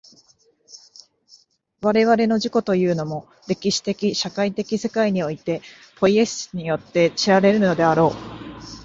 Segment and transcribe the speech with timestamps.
[1.83, 5.61] 我々の自己というものも、歴史的社会的世界においての
[5.99, 8.71] ポイエシスによって知られるのであろう。